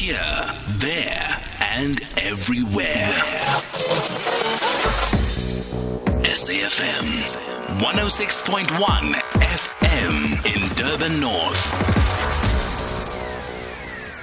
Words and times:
Here, 0.00 0.54
there, 0.78 1.36
and 1.60 2.00
everywhere. 2.16 3.12
SAFM 6.24 7.20
106.1 7.80 9.12
FM 9.12 10.56
in 10.56 10.74
Durban 10.74 11.20
North. 11.20 11.90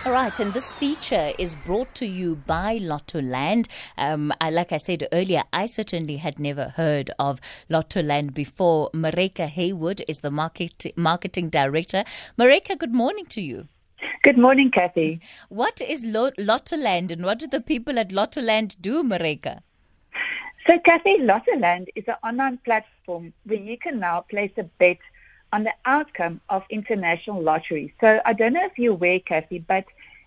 All 0.07 0.13
right, 0.13 0.39
and 0.39 0.51
this 0.51 0.71
feature 0.71 1.31
is 1.37 1.53
brought 1.53 1.93
to 1.93 2.07
you 2.07 2.37
by 2.37 2.79
Lottoland. 2.79 3.67
Um, 3.99 4.33
I, 4.41 4.49
like 4.49 4.71
I 4.71 4.77
said 4.77 5.07
earlier, 5.11 5.43
I 5.53 5.67
certainly 5.67 6.15
had 6.15 6.39
never 6.39 6.69
heard 6.69 7.11
of 7.19 7.39
Lottoland 7.69 8.33
before. 8.33 8.89
Maryke 8.95 9.45
Haywood 9.45 10.01
is 10.07 10.21
the 10.21 10.31
market, 10.31 10.87
marketing 10.95 11.49
director. 11.49 12.03
Maryke, 12.35 12.75
good 12.79 12.95
morning 12.95 13.27
to 13.27 13.41
you. 13.41 13.67
Good 14.23 14.37
morning, 14.37 14.71
Kathy. 14.71 15.21
What 15.49 15.81
is 15.81 16.05
Lottoland 16.05 17.11
and 17.11 17.23
what 17.23 17.39
do 17.39 17.47
the 17.47 17.61
people 17.61 17.99
at 17.99 18.09
Lottoland 18.09 18.75
do, 18.81 19.03
Maryke? 19.03 19.59
So, 20.67 20.79
Kathy, 20.79 21.19
Lottoland 21.19 21.87
is 21.95 22.03
an 22.07 22.15
online 22.23 22.57
platform 22.65 23.33
where 23.45 23.59
you 23.59 23.77
can 23.77 23.99
now 23.99 24.21
place 24.21 24.51
a 24.57 24.63
bet 24.63 24.97
on 25.53 25.63
the 25.63 25.73
outcome 25.85 26.41
of 26.49 26.63
international 26.69 27.41
lotteries. 27.41 27.91
So 28.01 28.19
I 28.25 28.33
don't 28.33 28.53
know 28.53 28.65
if 28.65 28.77
you're 28.77 28.93
aware, 28.93 29.19
Kathy, 29.19 29.59
but 29.59 29.85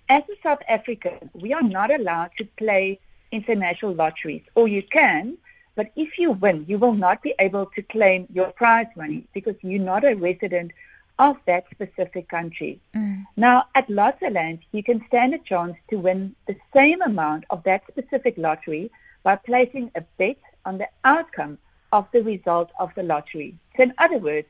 as 0.09 0.23
a 0.25 0.43
South 0.43 0.61
African, 0.69 1.31
we 1.35 1.53
are 1.53 1.63
not 1.63 1.93
allowed 1.95 2.31
to 2.39 2.45
play 2.57 2.99
international 3.33 3.95
lotteries, 3.95 4.43
or 4.55 4.67
you 4.67 4.83
can, 4.83 5.37
but 5.77 5.93
if 5.95 6.19
you 6.19 6.33
win, 6.33 6.65
you 6.67 6.79
will 6.79 6.95
not 6.95 7.23
be 7.23 7.35
able 7.39 7.67
to 7.67 7.83
claim 7.83 8.27
your 8.33 8.51
prize 8.53 8.89
money 8.97 9.27
because 9.35 9.55
you're 9.63 9.83
not 9.83 10.05
a 10.05 10.15
resident 10.15 10.73
of 11.21 11.37
that 11.47 11.65
specific 11.71 12.29
country. 12.31 12.81
Mm. 12.97 13.27
Now, 13.37 13.65
at 13.75 13.87
Lottoland, 13.89 14.61
you 14.73 14.83
can 14.83 15.05
stand 15.07 15.35
a 15.35 15.39
chance 15.39 15.77
to 15.91 15.97
win 15.97 16.35
the 16.49 16.57
same 16.75 17.03
amount 17.03 17.45
of 17.51 17.63
that 17.65 17.83
specific 17.91 18.35
lottery 18.39 18.91
by 19.23 19.37
placing 19.37 19.91
a 19.95 20.01
bet 20.19 20.39
on 20.65 20.79
the 20.79 20.89
outcome 21.05 21.59
of 21.93 22.07
the 22.13 22.23
result 22.23 22.71
of 22.79 22.91
the 22.97 23.03
lottery. 23.03 23.55
So, 23.77 23.83
in 23.83 23.93
other 23.99 24.17
words, 24.17 24.49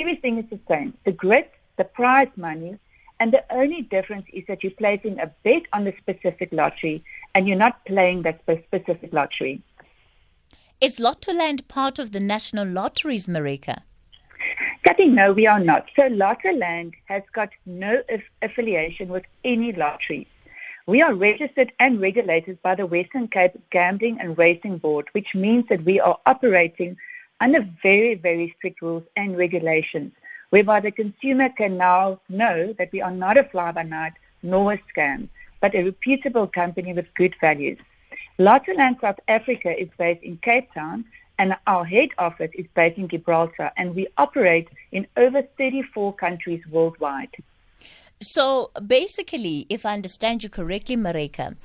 everything 0.00 0.38
is 0.38 0.48
the 0.48 0.58
same. 0.66 0.94
The 1.04 1.12
grid, 1.12 1.46
the 1.76 1.84
prize 1.84 2.34
money, 2.36 2.78
and 3.20 3.30
the 3.30 3.44
only 3.50 3.82
difference 3.82 4.26
is 4.32 4.44
that 4.48 4.62
you're 4.62 4.80
placing 4.84 5.20
a 5.20 5.30
bet 5.44 5.64
on 5.74 5.84
the 5.84 5.94
specific 5.98 6.48
lottery 6.52 7.04
and 7.34 7.46
you're 7.46 7.64
not 7.66 7.84
playing 7.84 8.22
that 8.22 8.40
specific 8.40 9.12
lottery. 9.12 9.60
Is 10.80 10.96
Lottoland 10.96 11.66
part 11.68 11.98
of 11.98 12.12
the 12.12 12.20
national 12.20 12.66
lotteries, 12.66 13.26
Maryke? 13.26 13.78
Kathy, 14.84 15.06
no, 15.06 15.32
we 15.32 15.46
are 15.46 15.60
not. 15.60 15.88
So 15.96 16.08
Lottoland 16.08 16.94
has 17.06 17.22
got 17.32 17.50
no 17.66 18.02
affiliation 18.42 19.08
with 19.08 19.24
any 19.44 19.72
lotteries. 19.72 20.26
We 20.86 21.02
are 21.02 21.14
registered 21.14 21.72
and 21.78 22.00
regulated 22.00 22.62
by 22.62 22.74
the 22.74 22.86
Western 22.86 23.28
Cape 23.28 23.52
Gambling 23.70 24.18
and 24.20 24.38
Racing 24.38 24.78
Board, 24.78 25.08
which 25.12 25.34
means 25.34 25.66
that 25.68 25.84
we 25.84 26.00
are 26.00 26.18
operating 26.24 26.96
under 27.40 27.68
very, 27.82 28.14
very 28.14 28.54
strict 28.56 28.80
rules 28.80 29.04
and 29.16 29.36
regulations 29.36 30.12
whereby 30.50 30.80
the 30.80 30.90
consumer 30.90 31.48
can 31.50 31.76
now 31.76 32.20
know 32.28 32.72
that 32.78 32.90
we 32.92 33.02
are 33.02 33.10
not 33.10 33.36
a 33.36 33.44
fly-by-night 33.44 34.14
nor 34.42 34.72
a 34.72 34.82
scam, 34.90 35.28
but 35.60 35.74
a 35.74 35.82
reputable 35.82 36.46
company 36.46 36.92
with 36.92 37.12
good 37.14 37.34
values. 37.40 37.78
Lottoland 38.38 39.00
South 39.00 39.18
Africa 39.28 39.78
is 39.78 39.90
based 39.98 40.22
in 40.22 40.38
Cape 40.38 40.72
Town 40.72 41.04
and 41.38 41.56
our 41.66 41.84
head 41.84 42.10
office 42.18 42.50
is 42.54 42.66
based 42.74 42.98
in 42.98 43.08
Gibraltar 43.08 43.70
and 43.76 43.94
we 43.94 44.08
operate 44.16 44.68
in 44.92 45.06
over 45.16 45.42
34 45.42 46.14
countries 46.14 46.62
worldwide. 46.70 47.34
So 48.20 48.72
basically, 48.84 49.66
if 49.68 49.86
I 49.86 49.94
understand 49.94 50.42
you 50.42 50.50
correctly, 50.50 50.96
Maryke, 50.96 51.56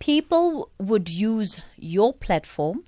people 0.00 0.70
would 0.78 1.08
use 1.08 1.62
your 1.76 2.12
platform 2.12 2.84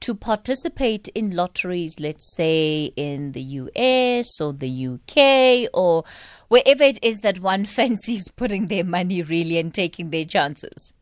to 0.00 0.14
participate 0.14 1.08
in 1.08 1.34
lotteries, 1.34 2.00
let's 2.00 2.34
say 2.34 2.92
in 2.96 3.32
the 3.32 3.42
US 3.42 4.40
or 4.40 4.52
the 4.52 4.86
UK 4.86 5.68
or 5.74 6.04
wherever 6.48 6.84
it 6.84 6.98
is 7.02 7.20
that 7.20 7.40
one 7.40 7.64
fancies 7.78 8.28
putting 8.28 8.68
their 8.68 8.84
money 8.84 9.22
really 9.22 9.58
and 9.58 9.74
taking 9.74 10.10
their 10.10 10.24
chances? 10.24 10.92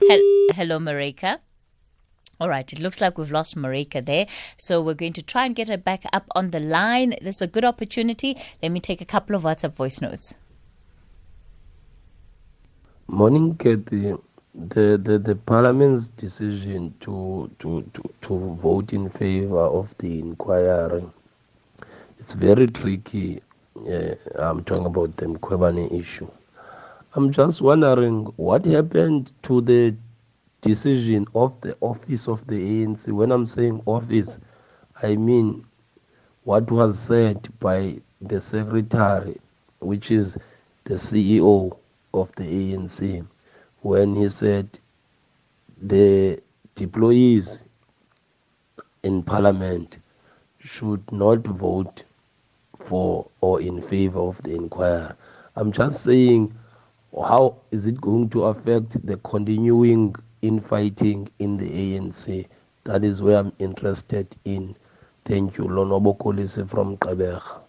Hello, 0.00 0.78
Maryke. 0.78 1.38
All 2.40 2.48
right, 2.48 2.70
it 2.72 2.78
looks 2.78 3.00
like 3.00 3.16
we've 3.16 3.32
lost 3.32 3.56
Maryke 3.56 4.04
there. 4.04 4.26
So 4.56 4.80
we're 4.82 4.94
going 4.94 5.14
to 5.14 5.22
try 5.22 5.46
and 5.46 5.54
get 5.54 5.68
her 5.68 5.78
back 5.78 6.04
up 6.12 6.26
on 6.34 6.50
the 6.50 6.60
line. 6.60 7.14
This 7.22 7.36
is 7.36 7.42
a 7.42 7.46
good 7.46 7.64
opportunity. 7.64 8.36
Let 8.62 8.72
me 8.72 8.80
take 8.80 9.00
a 9.00 9.06
couple 9.06 9.34
of 9.34 9.42
WhatsApp 9.42 9.72
voice 9.72 10.00
notes. 10.00 10.34
Morning, 13.08 13.56
Kathy 13.56 14.14
the, 14.56 14.98
the, 15.02 15.18
the 15.18 15.34
parliament's 15.34 16.08
decision 16.08 16.94
to, 17.00 17.50
to, 17.58 17.82
to, 17.92 18.10
to 18.22 18.38
vote 18.54 18.92
in 18.92 19.10
favor 19.10 19.60
of 19.60 19.94
the 19.98 20.18
inquiry, 20.18 21.04
it's 22.18 22.32
very 22.32 22.66
tricky. 22.66 23.42
Uh, 23.76 24.14
I'm 24.36 24.64
talking 24.64 24.86
about 24.86 25.16
the 25.18 25.26
Mkhwebane 25.26 25.92
issue. 26.00 26.28
I'm 27.14 27.32
just 27.32 27.60
wondering 27.60 28.24
what 28.36 28.64
happened 28.64 29.30
to 29.42 29.60
the 29.60 29.94
decision 30.66 31.26
of 31.34 31.60
the 31.60 31.76
office 31.80 32.28
of 32.28 32.46
the 32.46 32.54
ANC. 32.56 33.08
When 33.12 33.30
I'm 33.32 33.46
saying 33.46 33.82
office, 33.86 34.38
I 35.02 35.16
mean 35.16 35.64
what 36.44 36.70
was 36.70 36.98
said 36.98 37.48
by 37.60 38.00
the 38.20 38.40
secretary, 38.40 39.36
which 39.80 40.10
is 40.10 40.36
the 40.84 40.94
CEO 40.94 41.76
of 42.14 42.32
the 42.36 42.44
ANC 42.44 43.26
when 43.82 44.16
he 44.16 44.28
said 44.28 44.68
the 45.82 46.40
employees 46.80 47.62
in 49.02 49.22
parliament 49.22 49.98
should 50.58 51.12
not 51.12 51.38
vote 51.46 52.02
for 52.80 53.28
or 53.40 53.60
in 53.60 53.80
favor 53.80 54.20
of 54.20 54.42
the 54.42 54.54
inquiry. 54.54 55.12
I'm 55.54 55.70
just 55.72 56.02
saying, 56.02 56.52
how 57.14 57.56
is 57.70 57.86
it 57.86 58.00
going 58.00 58.28
to 58.30 58.44
affect 58.46 59.06
the 59.06 59.16
continuing 59.18 60.14
infighting 60.42 61.28
in 61.38 61.56
the 61.56 61.68
ANC? 61.68 62.46
That 62.84 63.04
is 63.04 63.22
where 63.22 63.38
I'm 63.38 63.52
interested 63.58 64.34
in. 64.44 64.76
Thank 65.24 65.58
you. 65.58 65.64
Lonobo 65.64 66.16
Kolise 66.16 66.68
from 66.70 66.96
Gqeberha. 66.98 67.60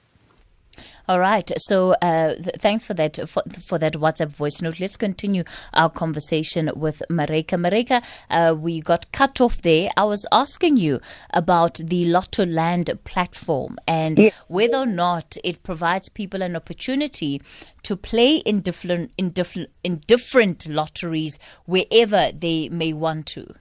All 1.10 1.20
right. 1.20 1.50
So 1.58 1.94
uh, 2.02 2.36
th- 2.36 2.56
thanks 2.60 2.84
for 2.84 2.94
that 2.96 3.18
for, 3.30 3.42
for, 3.66 3.78
that 3.78 3.94
WhatsApp 3.94 4.28
voice 4.28 4.62
note. 4.62 4.78
Let's 4.80 4.98
continue 4.98 5.46
our 5.74 5.90
conversation 5.90 6.70
with 6.76 7.02
Maryke. 7.10 7.58
Maryke, 7.58 8.04
uh, 8.30 8.54
we 8.54 8.82
got 8.82 9.10
cut 9.14 9.40
off 9.40 9.62
there. 9.62 9.90
I 9.96 10.04
was 10.04 10.26
asking 10.34 10.76
you 10.76 11.00
about 11.34 11.76
the 11.76 12.06
Lottoland 12.06 13.02
platform 13.06 13.78
and 13.88 14.20
yeah. 14.20 14.30
whether 14.50 14.80
or 14.80 14.86
not 14.86 15.38
it 15.46 15.64
provides 15.64 16.10
people 16.10 16.42
an 16.42 16.58
opportunity 16.58 17.42
to 17.88 17.96
play 17.96 18.38
in 18.38 18.60
different 18.60 19.12
in 19.18 19.30
different 19.30 19.70
in 19.82 20.02
different 20.08 20.68
lotteries 20.68 21.40
wherever 21.66 22.32
they 22.34 22.68
may 22.68 22.92
want 22.92 23.26
to. 23.28 23.56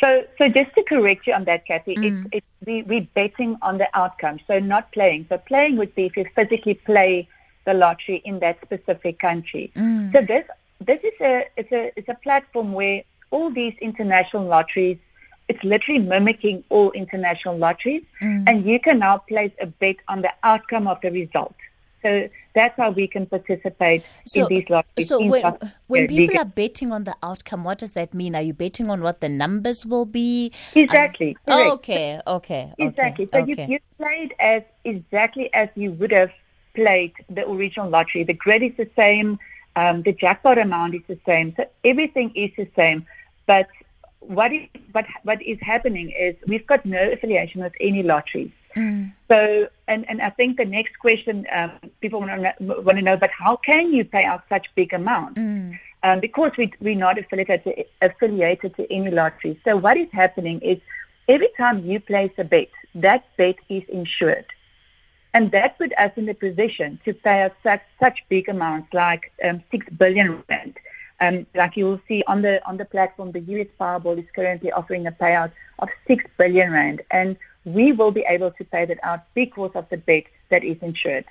So, 0.00 0.24
so 0.38 0.48
just 0.48 0.74
to 0.74 0.82
correct 0.84 1.26
you 1.26 1.34
on 1.34 1.44
that, 1.44 1.66
Kathy, 1.66 1.96
mm. 1.96 2.04
it's, 2.06 2.28
it's, 2.32 2.46
we, 2.66 2.82
we're 2.82 3.08
betting 3.14 3.56
on 3.60 3.78
the 3.78 3.88
outcome, 3.94 4.38
so 4.46 4.58
not 4.58 4.92
playing. 4.92 5.26
So 5.28 5.38
playing 5.38 5.76
would 5.76 5.94
be 5.94 6.06
if 6.06 6.16
you 6.16 6.24
physically 6.34 6.74
play 6.74 7.28
the 7.66 7.74
lottery 7.74 8.22
in 8.24 8.38
that 8.38 8.58
specific 8.64 9.18
country. 9.18 9.70
Mm. 9.76 10.12
So 10.12 10.20
this 10.22 10.44
this 10.88 11.00
is 11.02 11.20
a 11.20 11.44
it's 11.58 11.72
a 11.72 11.92
it's 11.96 12.08
a 12.08 12.14
platform 12.14 12.72
where 12.72 13.02
all 13.30 13.50
these 13.50 13.74
international 13.82 14.46
lotteries, 14.46 14.98
it's 15.48 15.62
literally 15.62 16.00
mimicking 16.00 16.64
all 16.70 16.90
international 16.92 17.58
lotteries, 17.58 18.04
mm. 18.22 18.44
and 18.46 18.64
you 18.64 18.80
can 18.80 19.00
now 19.00 19.18
place 19.18 19.52
a 19.60 19.66
bet 19.66 19.96
on 20.08 20.22
the 20.22 20.32
outcome 20.42 20.86
of 20.86 20.98
the 21.02 21.10
result. 21.10 21.54
So 22.06 22.28
that's 22.54 22.76
how 22.76 22.90
we 22.90 23.08
can 23.08 23.26
participate 23.26 24.04
so, 24.26 24.42
in 24.42 24.46
these 24.48 24.70
lotteries. 24.70 25.08
So 25.08 25.26
when, 25.26 25.42
when 25.88 26.06
people 26.06 26.38
are 26.38 26.44
betting 26.44 26.92
on 26.92 27.02
the 27.02 27.16
outcome, 27.20 27.64
what 27.64 27.78
does 27.78 27.94
that 27.94 28.14
mean? 28.14 28.36
Are 28.36 28.42
you 28.42 28.54
betting 28.54 28.88
on 28.88 29.02
what 29.02 29.20
the 29.20 29.28
numbers 29.28 29.84
will 29.84 30.06
be? 30.06 30.52
Exactly. 30.74 31.36
oh, 31.48 31.72
okay, 31.72 32.20
okay. 32.24 32.72
Exactly. 32.78 33.24
Okay, 33.24 33.38
so 33.38 33.52
okay. 33.52 33.66
You, 33.66 33.72
you 33.72 33.78
played 33.98 34.34
as 34.38 34.62
exactly 34.84 35.52
as 35.52 35.68
you 35.74 35.92
would 35.92 36.12
have 36.12 36.30
played 36.74 37.12
the 37.28 37.48
original 37.48 37.90
lottery. 37.90 38.22
The 38.22 38.34
grid 38.34 38.62
is 38.62 38.76
the 38.76 38.88
same. 38.94 39.38
Um, 39.74 40.02
the 40.02 40.12
jackpot 40.12 40.58
amount 40.58 40.94
is 40.94 41.02
the 41.08 41.18
same. 41.26 41.54
So 41.56 41.64
everything 41.84 42.30
is 42.36 42.52
the 42.56 42.68
same. 42.76 43.04
But 43.46 43.66
what 44.20 44.52
is, 44.52 44.68
what, 44.92 45.06
what 45.24 45.42
is 45.42 45.58
happening 45.60 46.12
is 46.12 46.36
we've 46.46 46.66
got 46.66 46.86
no 46.86 47.10
affiliation 47.10 47.62
with 47.62 47.72
any 47.80 48.04
lotteries. 48.04 48.52
Mm. 48.76 49.12
So, 49.28 49.68
and, 49.88 50.08
and 50.08 50.20
I 50.20 50.30
think 50.30 50.58
the 50.58 50.64
next 50.64 50.98
question 50.98 51.46
um, 51.52 51.72
people 52.00 52.20
want 52.20 52.32
to, 52.32 52.54
know, 52.60 52.80
want 52.80 52.98
to 52.98 53.02
know, 53.02 53.16
but 53.16 53.30
how 53.30 53.56
can 53.56 53.92
you 53.92 54.04
pay 54.04 54.24
out 54.24 54.42
such 54.48 54.66
big 54.74 54.92
amounts? 54.92 55.40
Mm. 55.40 55.78
Um, 56.02 56.20
because 56.20 56.52
we, 56.56 56.72
we're 56.80 56.94
not 56.94 57.18
affiliated 57.18 57.64
to, 57.64 57.84
affiliated 58.02 58.76
to 58.76 58.92
any 58.92 59.10
lottery. 59.10 59.58
So 59.64 59.76
what 59.76 59.96
is 59.96 60.08
happening 60.12 60.60
is 60.60 60.78
every 61.26 61.48
time 61.56 61.84
you 61.84 61.98
place 62.00 62.32
a 62.38 62.44
bet, 62.44 62.68
that 62.94 63.24
bet 63.36 63.56
is 63.68 63.82
insured. 63.88 64.46
And 65.34 65.50
that 65.50 65.76
put 65.78 65.92
us 65.98 66.12
in 66.16 66.26
the 66.26 66.34
position 66.34 66.98
to 67.04 67.12
pay 67.12 67.42
out 67.42 67.54
such, 67.62 67.82
such 68.00 68.24
big 68.28 68.48
amounts 68.48 68.92
like 68.94 69.32
um, 69.44 69.62
6 69.70 69.86
billion 69.98 70.42
rand. 70.48 70.78
Um, 71.20 71.46
like 71.54 71.76
you 71.76 71.86
will 71.86 72.00
see 72.06 72.22
on 72.26 72.42
the 72.42 72.64
on 72.68 72.76
the 72.76 72.84
platform, 72.84 73.32
the 73.32 73.40
US 73.40 73.66
Powerball 73.80 74.18
is 74.18 74.26
currently 74.34 74.70
offering 74.70 75.06
a 75.06 75.12
payout 75.12 75.52
of 75.78 75.88
6 76.06 76.24
billion 76.38 76.72
rand. 76.72 77.02
And 77.10 77.36
we 77.66 77.92
will 77.92 78.12
be 78.12 78.24
able 78.28 78.52
to 78.52 78.64
pay 78.64 78.86
that 78.86 78.98
out 79.02 79.24
because 79.34 79.72
of 79.74 79.86
the 79.90 79.98
bet 79.98 80.24
that 80.50 80.64
is 80.64 80.78
insured. 80.80 81.26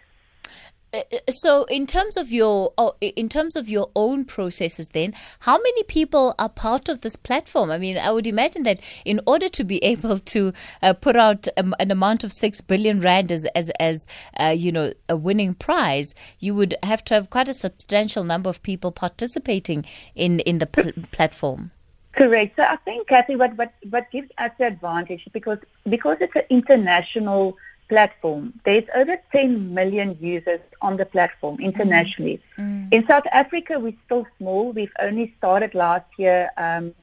Uh, 0.94 1.02
uh, 1.12 1.18
so 1.30 1.64
in 1.66 1.86
terms 1.86 2.16
of 2.16 2.32
your 2.32 2.72
oh, 2.78 2.94
in 3.02 3.28
terms 3.28 3.56
of 3.56 3.68
your 3.68 3.90
own 3.96 4.24
processes 4.24 4.88
then 4.94 5.14
how 5.40 5.58
many 5.58 5.84
people 5.84 6.34
are 6.40 6.48
part 6.48 6.88
of 6.88 7.02
this 7.02 7.18
platform 7.18 7.70
i 7.70 7.78
mean 7.78 7.98
i 7.98 8.10
would 8.10 8.28
imagine 8.28 8.64
that 8.64 8.80
in 9.04 9.20
order 9.26 9.50
to 9.50 9.64
be 9.66 9.84
able 9.84 10.20
to 10.20 10.54
uh, 10.82 10.94
put 10.94 11.18
out 11.18 11.48
um, 11.58 11.76
an 11.80 11.92
amount 11.92 12.24
of 12.24 12.32
6 12.32 12.62
billion 12.62 13.02
rand 13.02 13.30
as 13.30 13.46
as, 13.56 13.70
as 13.78 14.08
uh, 14.40 14.56
you 14.56 14.72
know 14.72 14.94
a 15.10 15.18
winning 15.18 15.54
prize 15.54 16.14
you 16.40 16.56
would 16.56 16.76
have 16.84 17.04
to 17.06 17.14
have 17.14 17.30
quite 17.30 17.50
a 17.50 17.54
substantial 17.54 18.24
number 18.24 18.50
of 18.50 18.62
people 18.62 18.92
participating 18.92 19.86
in 20.14 20.40
in 20.42 20.60
the 20.60 20.68
pl- 20.68 20.94
platform 21.12 21.72
Correct. 22.16 22.56
So 22.56 22.64
I 22.64 22.78
think, 22.78 23.08
Kathy, 23.08 23.36
what, 23.36 23.56
what, 23.58 23.74
what 23.90 24.10
gives 24.12 24.30
us 24.38 24.52
the 24.58 24.68
advantage 24.68 25.28
because 25.34 25.60
because 25.88 26.18
it's 26.22 26.36
an 26.36 26.44
international 26.50 27.58
platform. 27.90 28.54
There's 28.66 28.86
over 28.96 29.18
10 29.32 29.74
million 29.74 30.18
users 30.20 30.62
on 30.82 30.98
the 30.98 31.06
platform 31.06 31.60
internationally. 31.60 32.42
Mm. 32.58 32.92
In 32.92 33.06
South 33.08 33.26
Africa, 33.32 33.80
we're 33.80 33.94
still 34.06 34.26
small. 34.38 34.72
We've 34.72 34.94
only 35.00 35.34
started 35.38 35.76
last 35.76 36.08
year 36.18 36.50
um, 36.58 36.94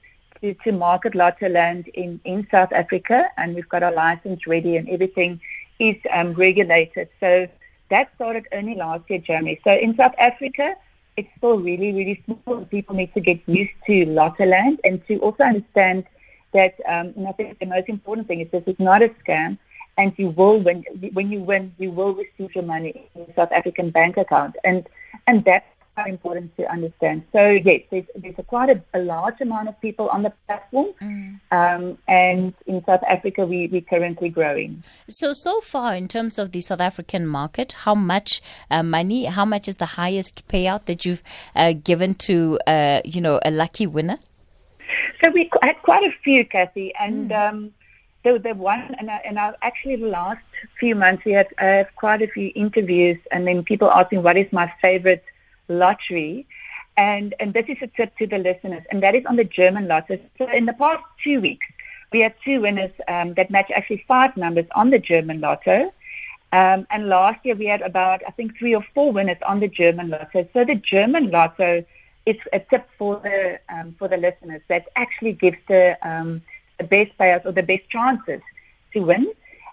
to, 0.40 0.54
to 0.54 0.72
market 0.72 1.12
Lottoland 1.12 1.88
in, 1.88 2.20
in 2.24 2.46
South 2.50 2.72
Africa, 2.72 3.28
and 3.36 3.54
we've 3.54 3.68
got 3.68 3.82
our 3.82 3.92
license 3.92 4.46
ready 4.46 4.76
and 4.76 4.88
everything 4.88 5.40
is 5.78 5.96
um, 6.12 6.32
regulated. 6.32 7.08
So 7.20 7.48
that 7.90 8.10
started 8.16 8.46
only 8.52 8.74
last 8.74 9.08
year, 9.08 9.20
January. 9.20 9.60
So 9.64 9.72
in 9.72 9.96
South 9.96 10.14
Africa, 10.18 10.74
it's 11.16 11.28
still 11.36 11.58
really, 11.58 11.92
really 11.92 12.22
small. 12.24 12.64
People 12.66 12.96
need 12.96 13.12
to 13.14 13.20
get 13.20 13.40
used 13.46 13.72
to 13.86 14.06
Lottoland 14.06 14.78
and 14.84 15.06
to 15.08 15.18
also 15.18 15.44
understand 15.44 16.04
that, 16.52 16.74
um, 16.88 17.12
and 17.16 17.26
I 17.28 17.32
think 17.32 17.58
the 17.58 17.66
most 17.66 17.88
important 17.88 18.28
thing 18.28 18.40
is 18.40 18.50
this 18.50 18.64
is 18.66 18.78
not 18.78 19.02
a 19.02 19.08
scam 19.08 19.58
and 19.98 20.12
you 20.16 20.30
will 20.30 20.58
when 20.60 20.82
when 21.12 21.30
you 21.30 21.40
win 21.40 21.74
you 21.78 21.90
will 21.90 22.14
receive 22.14 22.54
your 22.54 22.64
money 22.64 23.08
in 23.14 23.26
South 23.34 23.52
African 23.52 23.90
bank 23.90 24.16
account 24.16 24.56
and 24.64 24.88
and 25.26 25.44
that's 25.44 25.66
quite 25.94 26.08
important 26.08 26.56
to 26.56 26.70
understand. 26.70 27.22
So 27.32 27.50
yes, 27.50 27.82
there's 27.90 28.04
there's 28.16 28.34
a 28.38 28.42
quite 28.42 28.70
a, 28.70 28.82
a 28.94 29.00
large 29.00 29.40
amount 29.40 29.68
of 29.68 29.80
people 29.80 30.08
on 30.08 30.22
the 30.22 30.32
platform, 30.46 30.88
mm. 31.00 31.40
um, 31.50 31.98
and 32.08 32.54
in 32.66 32.84
South 32.84 33.02
Africa 33.08 33.46
we 33.46 33.68
we're 33.68 33.82
currently 33.82 34.28
growing. 34.28 34.82
So 35.08 35.32
so 35.32 35.60
far 35.60 35.94
in 35.94 36.08
terms 36.08 36.38
of 36.38 36.52
the 36.52 36.60
South 36.60 36.80
African 36.80 37.26
market, 37.26 37.72
how 37.72 37.94
much 37.94 38.40
uh, 38.70 38.82
money? 38.82 39.24
How 39.24 39.44
much 39.44 39.68
is 39.68 39.76
the 39.76 39.86
highest 39.86 40.46
payout 40.48 40.86
that 40.86 41.04
you've 41.04 41.22
uh, 41.54 41.72
given 41.72 42.14
to 42.26 42.58
uh, 42.66 43.00
you 43.04 43.20
know 43.20 43.40
a 43.44 43.50
lucky 43.50 43.86
winner? 43.86 44.18
So 45.22 45.30
we 45.30 45.50
had 45.62 45.80
quite 45.82 46.04
a 46.04 46.12
few, 46.24 46.44
Kathy, 46.44 46.94
and. 46.98 47.30
Mm. 47.30 47.48
Um, 47.48 47.74
the, 48.24 48.38
the 48.38 48.54
one, 48.54 48.94
and, 49.00 49.10
I, 49.10 49.16
and 49.24 49.36
I, 49.36 49.52
actually 49.62 49.96
the 49.96 50.06
last 50.06 50.44
few 50.78 50.94
months 50.94 51.24
we 51.24 51.32
had 51.32 51.48
uh, 51.58 51.82
quite 51.96 52.22
a 52.22 52.28
few 52.28 52.52
interviews, 52.54 53.18
and 53.32 53.48
then 53.48 53.64
people 53.64 53.90
asking 53.90 54.22
what 54.22 54.36
is 54.36 54.46
my 54.52 54.72
favorite 54.80 55.24
lottery, 55.68 56.46
and 56.96 57.34
and 57.40 57.52
this 57.54 57.66
is 57.68 57.78
a 57.82 57.86
tip 57.86 58.16
to 58.18 58.26
the 58.26 58.38
listeners, 58.38 58.82
and 58.90 59.02
that 59.02 59.14
is 59.14 59.24
on 59.26 59.36
the 59.36 59.44
German 59.44 59.88
lotto. 59.88 60.18
So 60.38 60.50
in 60.50 60.66
the 60.66 60.72
past 60.74 61.02
two 61.22 61.40
weeks, 61.40 61.66
we 62.12 62.20
had 62.20 62.34
two 62.44 62.60
winners 62.60 62.92
um, 63.08 63.34
that 63.34 63.50
match 63.50 63.70
actually 63.74 64.04
five 64.06 64.36
numbers 64.36 64.66
on 64.74 64.90
the 64.90 64.98
German 64.98 65.40
lotto. 65.40 65.92
Um, 66.52 66.86
and 66.90 67.08
last 67.08 67.44
year 67.44 67.54
we 67.54 67.66
had 67.66 67.80
about, 67.80 68.20
I 68.26 68.30
think, 68.30 68.58
three 68.58 68.74
or 68.74 68.84
four 68.94 69.10
winners 69.12 69.38
on 69.46 69.60
the 69.60 69.68
German 69.68 70.10
lotto. 70.10 70.46
So 70.52 70.64
the 70.64 70.74
German 70.74 71.30
lotto 71.30 71.84
is 72.26 72.36
a 72.52 72.60
tip 72.60 72.86
for 72.98 73.16
the 73.16 73.58
um, 73.68 73.94
for 73.98 74.08
the 74.08 74.16
listeners 74.16 74.60
that 74.68 74.86
actually 74.96 75.32
gives 75.32 75.56
the 75.68 75.96
um, 76.02 76.42
the 76.78 76.84
best 76.84 77.16
players 77.16 77.42
or 77.44 77.52
the 77.52 77.62
best 77.62 77.88
chances 77.88 78.40
to 78.92 79.00
win. 79.00 79.32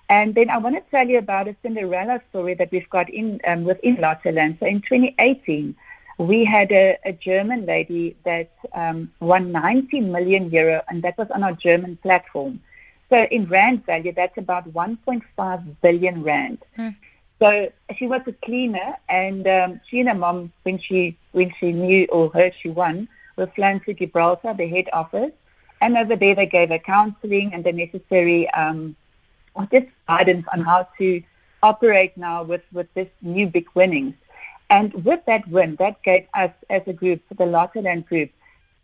And 0.10 0.34
then 0.34 0.50
I 0.50 0.58
want 0.58 0.76
to 0.76 0.82
tell 0.90 1.08
you 1.08 1.20
about 1.20 1.48
a 1.48 1.56
Cinderella 1.62 2.20
story 2.30 2.56
that 2.56 2.72
we've 2.72 2.90
got 2.90 3.10
in 3.10 3.40
um, 3.46 3.64
within 3.64 3.98
Lottoland. 3.98 4.60
So 4.60 4.66
in 4.66 4.82
2018, 4.82 5.76
we 6.18 6.44
had 6.44 6.72
a, 6.72 6.98
a 7.06 7.14
German 7.14 7.66
lady 7.68 8.18
that 8.26 8.52
um, 8.74 9.12
won 9.20 9.52
90 9.52 10.02
million 10.02 10.50
euro, 10.50 10.82
and 10.90 11.04
that 11.04 11.18
was 11.18 11.30
on 11.30 11.44
our 11.44 11.54
German 11.54 11.98
platform. 11.98 12.60
So 13.10 13.24
in 13.32 13.46
rand 13.46 13.86
value, 13.86 14.12
that's 14.12 14.38
about 14.38 14.72
1.5 14.74 15.76
billion 15.82 16.24
rand. 16.24 16.58
Hmm. 16.76 16.90
So 17.40 17.72
she 17.98 18.08
was 18.08 18.22
a 18.28 18.34
cleaner, 18.34 18.96
and 19.08 19.48
um, 19.48 19.82
she 19.90 20.00
and 20.00 20.10
her 20.10 20.16
mom, 20.16 20.52
when 20.64 20.80
she 20.80 21.18
when 21.32 21.54
she 21.60 21.72
knew 21.72 22.06
or 22.08 22.30
heard 22.32 22.54
she 22.62 22.70
won, 22.70 23.08
were 23.38 23.48
flown 23.48 23.80
to 23.82 23.94
Gibraltar, 23.94 24.54
the 24.54 24.68
head 24.68 24.90
office, 24.92 25.32
and 25.80 25.98
over 25.98 26.16
there, 26.16 26.36
they 26.36 26.48
gave 26.48 26.70
her 26.70 26.80
counseling 26.80 27.54
and 27.54 27.64
the 27.64 27.72
necessary 27.72 28.50
um, 28.50 28.96
just 29.72 29.88
guidance 30.08 30.46
on 30.54 30.62
how 30.62 30.88
to 30.98 31.22
operate 31.62 32.16
now 32.18 32.44
with, 32.44 32.62
with 32.72 32.94
this 32.94 33.08
new 33.22 33.48
big 33.48 33.68
winnings. 33.74 34.16
And 34.70 34.94
with 35.06 35.26
that 35.26 35.48
win, 35.48 35.76
that 35.78 36.02
gave 36.04 36.28
us 36.34 36.52
as 36.70 36.84
a 36.88 36.94
group, 36.94 37.22
the 37.30 37.46
Lottoland 37.46 38.08
group, 38.08 38.30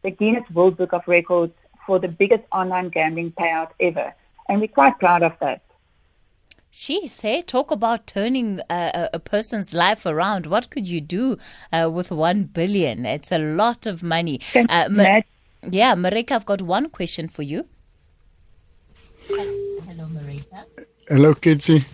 the 0.02 0.12
Guinness 0.12 0.50
World 0.52 0.78
Book 0.78 0.94
of 0.94 1.08
Records 1.08 1.54
for 1.86 2.00
the 2.00 2.08
biggest 2.08 2.44
online 2.52 2.90
gambling 2.90 3.32
payout 3.32 3.70
ever. 3.80 4.14
And 4.50 4.60
we're 4.60 4.68
quite 4.68 5.00
proud 5.00 5.24
of 5.24 5.34
that. 5.40 5.62
Jeez, 6.72 7.22
hey, 7.22 7.42
talk 7.42 7.72
about 7.72 8.06
turning 8.06 8.60
uh, 8.70 9.08
a 9.14 9.20
person's 9.20 9.74
life 9.74 10.06
around. 10.06 10.46
What 10.46 10.70
could 10.70 10.90
you 10.90 11.00
do 11.00 11.38
uh, 11.72 11.90
with 11.90 12.12
one 12.12 12.44
billion? 12.44 13.06
It's 13.06 13.32
a 13.32 13.38
lot 13.38 13.86
of 13.86 14.04
money. 14.04 14.42
Uh, 14.54 15.22
yeah, 15.64 15.96
Maryke, 15.96 16.32
I've 16.32 16.46
got 16.46 16.62
one 16.62 16.90
question 16.90 17.30
for 17.30 17.44
you. 17.44 17.66
Hello. 21.08 21.36
Kathy. 21.36 21.86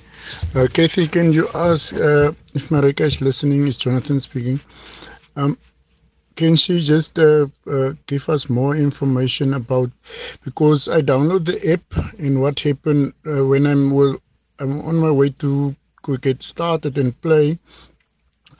Uh, 0.56 0.68
Kathy, 0.72 1.06
can 1.06 1.34
you 1.34 1.50
ask 1.54 1.94
uh, 1.94 2.32
if 2.54 2.70
Maryke 2.70 3.02
is 3.02 3.20
listening? 3.20 3.68
Is 3.68 3.76
Jonathan 3.76 4.22
speaking? 4.22 4.60
Um, 5.36 5.58
can 6.38 6.56
she 6.56 6.80
just 6.80 7.20
uh, 7.20 7.48
uh, 7.70 7.92
give 8.08 8.30
us 8.30 8.50
more 8.50 8.74
information 8.74 9.54
about 9.56 9.92
because 10.46 10.88
I 10.88 11.02
download 11.02 11.44
the 11.44 11.74
app 11.74 11.84
and 12.20 12.42
what 12.42 12.62
happened 12.62 13.14
uh, 13.28 13.46
when 13.46 13.68
I'm 13.68 13.92
well, 13.92 14.16
I'm 14.60 14.80
on 14.82 14.96
my 14.96 15.12
way 15.12 15.32
to 15.40 15.76
get 16.22 16.42
started 16.42 16.98
and 16.98 17.20
play. 17.22 17.60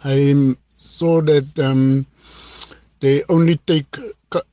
I 0.04 0.56
saw 0.76 1.22
that 1.22 1.60
um, 1.60 2.06
they 3.00 3.24
only 3.30 3.56
take 3.56 3.96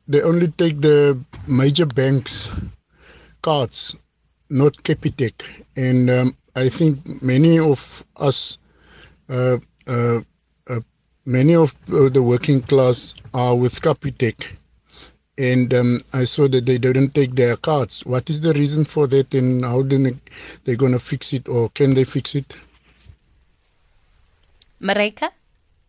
they 0.07 0.23
only 0.23 0.47
take 0.47 0.81
the 0.81 1.19
major 1.49 1.87
banks 1.87 2.49
cards, 3.43 3.97
not 4.51 4.77
Capitec, 4.83 5.33
and 5.77 6.11
um, 6.11 6.37
I 6.57 6.69
think 6.69 7.23
many 7.23 7.59
of 7.59 8.05
us, 8.17 8.59
uh, 9.29 9.59
uh, 9.87 10.21
uh, 10.67 10.81
many 11.25 11.55
of 11.55 11.75
uh, 11.93 12.09
the 12.09 12.23
working 12.23 12.63
class 12.63 13.15
are 13.35 13.55
with 13.57 13.81
Capitec, 13.81 14.51
and 15.37 15.73
um, 15.75 16.01
I 16.13 16.25
saw 16.25 16.49
that 16.49 16.67
they 16.67 16.79
didn't 16.79 17.15
take 17.15 17.35
their 17.35 17.57
cards. 17.57 18.05
What 18.05 18.29
is 18.31 18.41
the 18.41 18.53
reason 18.53 18.85
for 18.85 19.07
that, 19.07 19.33
and 19.35 19.65
how 19.65 19.83
they 19.83 20.15
they 20.65 20.77
going 20.77 20.93
to 20.93 20.99
fix 20.99 21.33
it, 21.33 21.49
or 21.49 21.69
can 21.71 21.95
they 21.95 22.05
fix 22.05 22.35
it? 22.35 22.55
Maryke? 24.81 25.31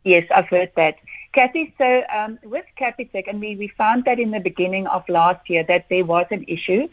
Yes, 0.04 0.26
I've 0.34 0.48
heard 0.48 0.72
that. 0.76 0.98
Kathy, 1.34 1.74
so 1.78 2.04
um, 2.14 2.40
with 2.44 2.66
Capitec, 2.80 3.28
and 3.28 3.40
we, 3.40 3.56
we 3.56 3.68
found 3.68 4.06
that 4.06 4.20
in 4.20 4.32
the 4.32 4.40
beginning 4.40 4.88
of 4.88 5.08
last 5.08 5.50
year 5.50 5.64
that 5.64 5.86
there 5.90 6.04
was 6.04 6.26
an 6.32 6.44
issue, 6.48 6.88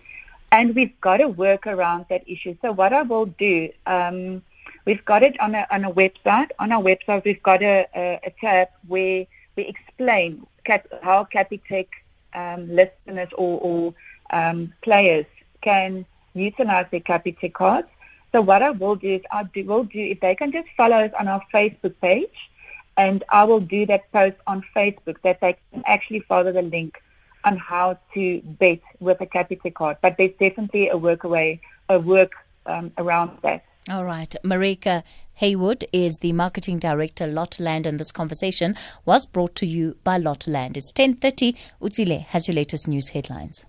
and 0.52 0.74
we've 0.74 0.98
got 1.00 1.18
to 1.18 1.28
work 1.28 1.66
around 1.66 2.06
that 2.08 2.28
issue. 2.28 2.56
So 2.62 2.72
what 2.72 2.92
I 2.92 3.02
will 3.02 3.26
do, 3.26 3.70
um, 3.86 4.42
we've 4.84 5.04
got 5.04 5.22
it 5.22 5.38
on 5.40 5.54
a, 5.54 5.66
on 5.70 5.84
a 5.84 5.92
website. 5.92 6.50
On 6.58 6.72
our 6.72 6.82
website, 6.82 7.24
we've 7.24 7.42
got 7.42 7.62
a, 7.62 7.86
a, 7.94 8.20
a 8.24 8.30
tab 8.40 8.68
where 8.86 9.26
we 9.56 9.62
explain 9.64 10.46
Cap, 10.64 10.86
how 11.02 11.26
Capitec 11.32 11.88
um, 12.34 12.68
listeners 12.68 13.28
or, 13.36 13.60
or 13.60 13.94
um, 14.30 14.72
players 14.82 15.26
can 15.62 16.06
utilize 16.34 16.86
their 16.90 17.00
Capitec 17.00 17.54
cards. 17.54 17.88
So 18.32 18.40
what 18.40 18.62
I 18.62 18.70
will 18.70 18.96
do 18.96 19.14
is 19.14 19.22
I 19.30 19.44
do, 19.44 19.64
will 19.64 19.84
do 19.84 19.98
if 20.00 20.20
they 20.20 20.34
can 20.34 20.52
just 20.52 20.68
follow 20.76 20.96
us 20.96 21.12
on 21.18 21.26
our 21.26 21.42
Facebook 21.52 21.94
page 22.00 22.50
and 22.96 23.24
I 23.28 23.44
will 23.44 23.60
do 23.60 23.86
that 23.86 24.10
post 24.12 24.36
on 24.46 24.64
Facebook 24.74 25.16
that 25.22 25.40
they 25.40 25.56
can 25.72 25.82
actually 25.86 26.20
follow 26.20 26.52
the 26.52 26.62
link 26.62 27.02
on 27.46 27.56
how 27.56 27.98
to 28.12 28.42
bet 28.44 28.80
with 29.00 29.20
a 29.20 29.26
Capitec 29.26 29.74
card. 29.74 29.96
But 30.02 30.16
there's 30.18 30.32
definitely 30.38 30.88
a 30.88 30.98
work 30.98 31.24
away, 31.24 31.60
a 31.88 31.98
work 31.98 32.32
um, 32.66 32.92
around 32.98 33.38
that. 33.42 33.64
All 33.88 34.04
right. 34.04 34.34
Maryke 34.44 35.04
Haywood 35.34 35.86
is 35.92 36.18
the 36.18 36.32
marketing 36.32 36.80
director, 36.80 37.26
Lottoland, 37.26 37.86
and 37.86 38.00
this 38.00 38.10
conversation 38.10 38.74
was 39.04 39.26
brought 39.26 39.54
to 39.56 39.66
you 39.66 39.96
by 40.02 40.18
Lottoland. 40.18 40.76
It's 40.76 40.92
10.30. 40.92 41.54
Utsile 41.80 42.24
has 42.26 42.48
your 42.48 42.56
latest 42.56 42.88
news 42.88 43.10
headlines. 43.10 43.64